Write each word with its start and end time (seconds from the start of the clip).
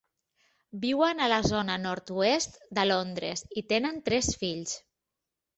Viuen 0.85 1.19
a 1.25 1.27
la 1.33 1.37
zona 1.49 1.75
nord-oest 1.83 2.57
de 2.79 2.87
Londres 2.93 3.47
i 3.63 3.65
tenen 3.75 4.03
tres 4.09 4.35
fills. 4.43 4.75